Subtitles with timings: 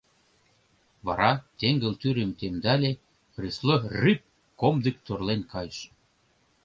[1.05, 2.91] Вара теҥгыл тӱрым темдале—
[3.33, 4.21] кресло рӱп
[4.59, 5.79] комдык торлен кайыш.